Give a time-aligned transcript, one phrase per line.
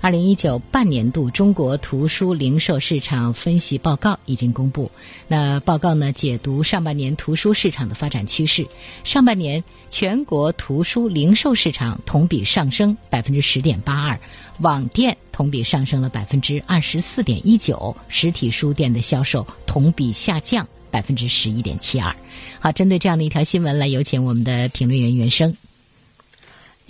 [0.00, 4.90] 二零一九半年度中国图书零售市场分析报告已经公布。
[5.26, 8.64] 那报告呢，解读上半年图书市场的发展趋势。
[9.02, 14.18] 上半年全国图书零售市场同比上升百分之十点八二，
[14.60, 22.14] 网店同比上升了百分之二十四点一九，实体书店的销售同比下降百分之十一点七二。
[22.60, 25.56] 好，针对这样的一条新闻，来有请我们的评论员袁生。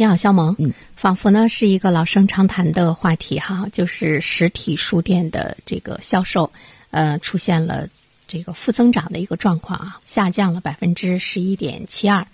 [0.00, 0.54] 你好，肖萌。
[0.60, 6.48] 嗯，仿佛呢是一个老生常谈的话题哈，就是实体书店的这个销售，
[6.92, 7.84] 呃，出现了
[8.28, 12.24] 这个负增长的一个状况啊，下降了百分之十一点七二。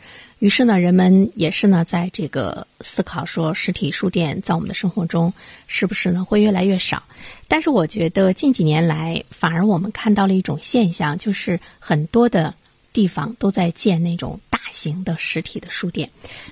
[0.41, 5.33] 于是呢，人们也是呢，在这个思考说，实体书店在我们的生活中
[5.67, 7.03] 是不是呢会越来越少？
[7.49, 12.53] 但是我觉得近几年来，反而我们看到了一种现象，就是很多的。
[12.95, 16.09] 地方都在建那种大型的实体的书店，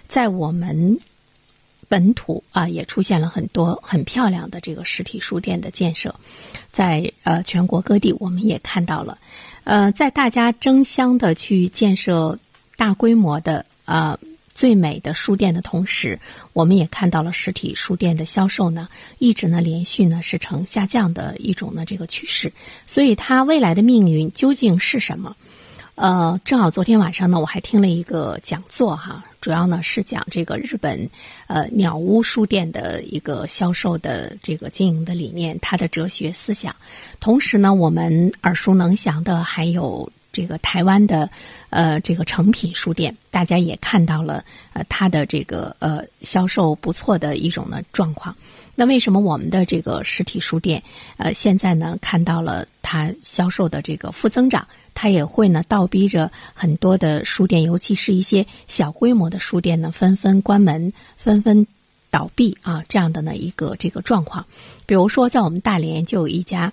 [0.09, 0.99] 在我们
[1.89, 6.15] 本土啊，也出现了很多很漂亮的这个实体书店的建设，
[6.73, 9.19] 在呃全国各地，我们也看到了，
[9.65, 12.39] 呃，在大家争相的去建设
[12.77, 14.19] 大规模的呃
[14.55, 16.19] 最美的书店的同时，
[16.55, 22.53] 我们也看到了实体书店的销售呢，一直呢连续呢是呈下降的一种呢这个趋势，
[22.87, 25.37] 所以它未来的命运究竟是什么？
[25.95, 31.09] 呃，正好昨天晚上呢，我还听了一个讲座哈，主要呢是讲这个日本
[31.49, 36.75] 呃鸟屋书店的一个销售的这个经营的理念，它的哲学思想。
[37.21, 41.29] 同时呢，我们耳熟能详的还有这个台湾的
[41.71, 48.35] 呃这个成品书店，大家也看到了呃它的这个呃销售不错的一种呢状况。
[48.75, 50.83] 那为什么我们的这个实体书店，
[51.19, 61.67] 呃，现在呢看到了它销售的这个负增长，它也会呢倒逼着很多的书店，尤其是一些小规模的书店呢纷纷关门、纷纷
[62.11, 64.45] 倒闭啊这样的呢一个这个状况。
[64.87, 66.73] 比如说，在我们大连就有一家。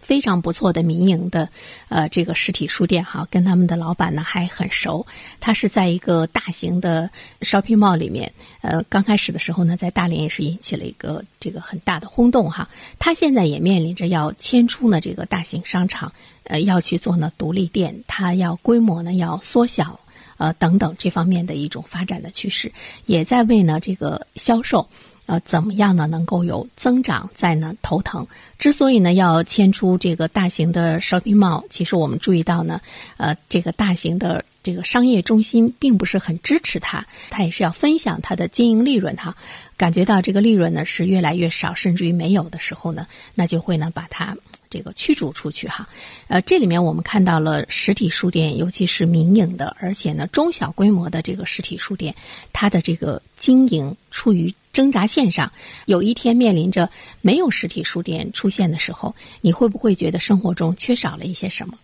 [0.00, 1.48] 非常不错的民营的，
[1.88, 5.06] 呃，这个实体书店哈，跟他们的老板呢还很熟。
[5.38, 7.08] 他是在一个大型的
[7.42, 12.68] shopping mall 里面，呃，刚开始的时候呢，在大连也是引起了一个这个很大的轰动哈。
[12.98, 16.12] 他现在也面临着要迁出呢这个大型商场，
[16.44, 20.00] 呃，要去做呢独立店，他要规模呢要缩小，
[20.38, 22.72] 呃，等等这方面的一种发展的趋势，
[23.06, 24.88] 也在为呢这个销售。
[25.30, 26.08] 呃，怎么样呢？
[26.08, 28.26] 能够有增长在呢头疼。
[28.58, 32.80] 之所以呢要迁出这个大型的 shopping mall，其实我们注意到呢，
[33.16, 39.32] 呃，这个大型的这个商业中心并不是很支持它，它也是要分享它的经营利润哈。
[39.76, 44.36] 感觉到这个利润呢是越来越少，甚至于没有的时候呢，那就会呢把它。
[44.68, 45.88] 这个驱逐出去哈，
[46.28, 52.14] 呃，这里面我们看到了实体书店，尤其是民营的，而且呢中小规模的这个实体书店，
[52.52, 55.50] 它的这个经营处于挣扎线上。
[55.86, 56.88] 有一天面临着
[57.20, 61.74] 没有实体书店出现的时候，你会不会觉得生活中缺少了一些什么？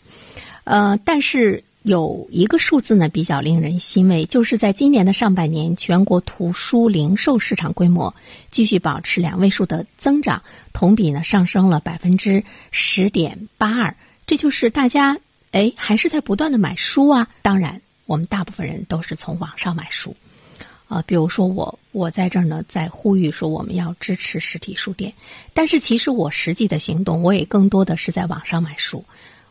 [0.64, 1.62] 呃，但是。
[1.86, 8.12] 有一个数字呢，比较令人欣慰，就是在今年的上半年，全国图书零售市场规模
[8.50, 10.42] 继续保持两位数的增长，
[10.72, 12.42] 同比呢上升了百分之
[12.72, 13.94] 十点八二。
[14.26, 15.16] 这就是大家
[15.53, 17.28] 哎还是在不断的买书啊。
[17.41, 20.12] 当然，我们大部分人都是从网上买书
[20.88, 21.02] 啊。
[21.06, 25.12] 比如说我，我在这儿呢，在呼吁说我们要支持实体书店，
[25.54, 29.04] 但是其实我实际的行动，我也更多的是在网上买书。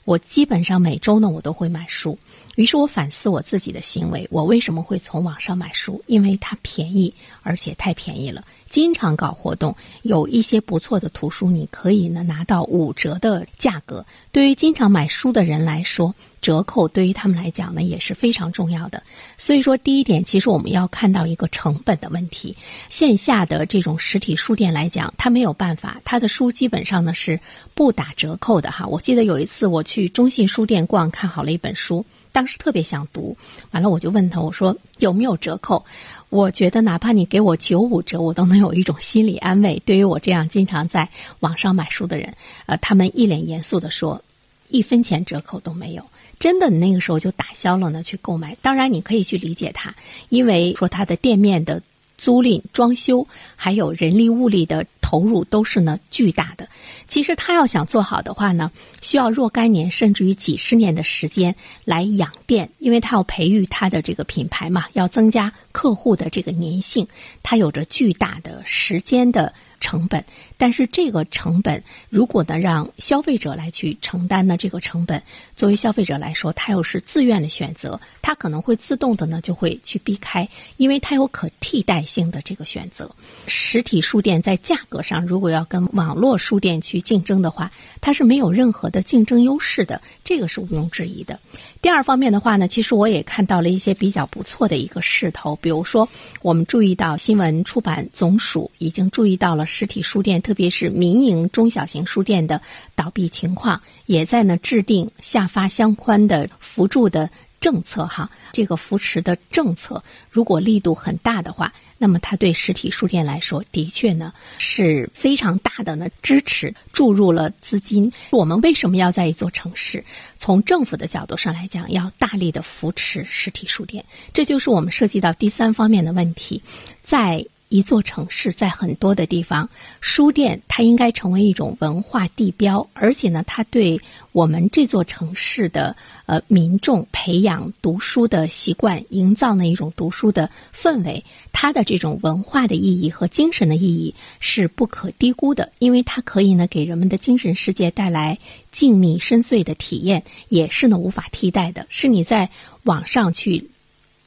[0.03, 2.17] 我基本上每周呢，我都会买书。
[2.55, 6.01] 于是我反思我自己的行为，我为什么会从网上买书？
[6.07, 8.43] 因为它便宜，而且太便宜了。
[8.69, 14.05] 经常搞活动，有一些不错的图书，你可以呢拿到五折的价格。
[14.31, 19.01] 对于经常买书的人来说，折扣对于他们来讲呢也是非常重要的。
[19.37, 22.55] 所以说，第一点，其实我们要看到一个成本的问题。
[22.89, 27.39] 线下的这种实体书店来讲，它没有办法，它的书基本上呢是
[27.73, 28.85] 不打折扣的哈。
[28.87, 32.05] 我记得有一次我去中信书店逛，看好了一本书，
[32.35, 33.33] 当时特别想读，
[33.71, 35.81] 完了我就问他，我说有没有折扣？
[36.27, 39.81] 我觉得哪怕你给我九五折，我都能有一种心理安慰。
[39.85, 41.07] 对于我这样经常在
[41.39, 42.35] 网上买书的人，
[42.65, 44.21] 呃，他们一脸严肃地说，
[44.67, 46.03] 一分钱折扣都没有。
[46.37, 48.53] 真的，你那个时候就打消了呢去购买。
[48.61, 49.95] 当然，你可以去理解他，
[50.27, 51.81] 因为说他的店面的
[52.17, 54.85] 租赁、装修，还有人力物力的。
[55.05, 56.67] 投入都是呢巨大的。
[57.07, 58.71] 其实他要想做好的话呢，
[59.01, 67.07] 需要若干年甚至于几十年的时间来养店，因为他要培育他的这个品牌嘛，要增加客户的这个粘性，
[67.43, 69.53] 他有着巨大的时间的。
[69.79, 70.23] 成本，
[70.57, 75.21] 但是这个成本如果呢让消费者来去承担呢这个成本，
[75.55, 83.09] 作为消费者来说，他又是自愿的选择，他可能会自动的呢就会去避开，因为它有可替代性的这个选择。
[83.47, 91.39] 实体书店在价格上如果要跟网络书店去竞争的话，它是没有任何的竞争优势的，这个是毋庸置疑的。
[91.85, 96.09] 第二方面的话呢，其实我也看到了一些比较不错的一个势头，比如说
[96.41, 102.59] 我们注意到新闻出版总署已经注意到了实体书店，特别是民营中小型书店的
[102.95, 107.29] 倒闭情况，也在呢制定下发相关的扶助的。
[107.65, 118.11] 政策哈，这个扶持的政策，如果力度很大的话，那么它对实体书店来说，的确呢是非常大的呢支持，注入了资金。
[118.29, 120.05] 我们为什么要在一座城市，
[120.37, 124.05] 从政府的角度上来讲，要大力的扶持实体书店？
[124.31, 126.61] 这就是我们涉及到第三方面的问题，
[127.01, 127.43] 在。
[127.75, 129.67] 一座城市在很多的地方，
[129.99, 133.99] 书店它应该成为一种文化地标，而且呢，它对
[134.31, 135.93] 我们这座城市的
[136.25, 148.37] 呃民众培养读书的习惯，营造那一种读书的氛围，它的这种文化的意义和精神的意义是不可低估的，因为它可以呢给人们的精神世界带来
[148.71, 152.49] 静谧深邃的体验，也是呢无法替代的，是你在
[152.83, 153.69] 网上去。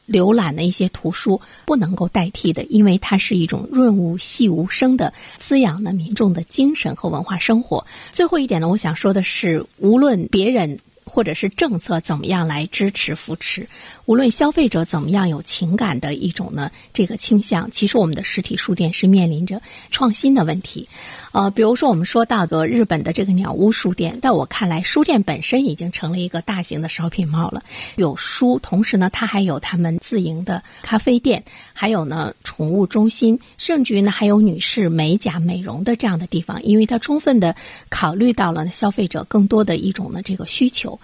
[0.08, 7.87] 浏览的一些图书不能够代替的，因为它是一种润物细无声的滋养了民众的精神和文化生活。
[8.10, 13.66] 最后一点呢，我想说的是，无论别人或者是政策怎么样来支持扶持，
[14.06, 19.60] 无论消费者怎么样有情感的一种呢这个倾向，其实我们的实体书店是面临着
[19.90, 20.88] 创新的问题。
[21.32, 27.62] 呃，比如说我们说到的日本的这个鸟屋书店，在我看来，书店本身已经成了一个大型的烧品帽了。
[27.96, 31.42] 有书，同时呢，它还有他们自营的咖啡店，
[31.72, 37.54] 还有呢宠物中心，甚至于呢还有女士美甲美容的这样的地方，因为它充分的
[37.88, 40.98] 考虑到了消费者更多的一种呢这个需求。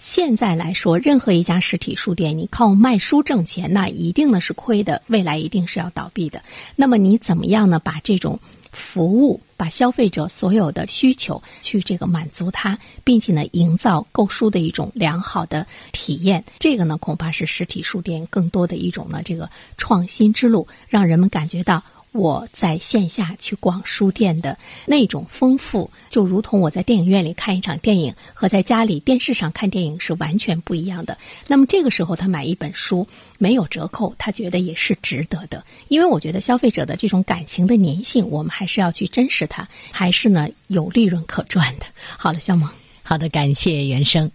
[0.00, 6.40] 现在来说，任何一家实体书店，你靠卖书挣钱，那一定呢是亏的，未来一定是要倒闭的。
[6.76, 7.80] 那么你怎么样呢？
[7.80, 8.38] 把这种
[8.78, 16.42] 服务把消费者所有的需求去这个满足他，并且呢，营造购书的一种良好的体验。
[16.58, 21.82] 这个呢，恐怕是实体书店更多的一种呢这个创新之路，让人们感觉到。
[22.12, 31.16] 我在线下去逛书店的那种丰富，就如同我在电影院里看一场电影和在家里电视上看电影是完全不一样的。
[31.46, 33.06] 那么这个时候，他买一本书
[33.38, 35.62] 没有折扣，他觉得也是值得的。
[35.88, 41.86] 因为我觉得消费者的这种感情的粘性，我们还是要去珍视它，还是呢有利润可赚的。
[42.16, 42.68] 好了，肖萌，
[43.02, 44.30] 好的，感谢原生。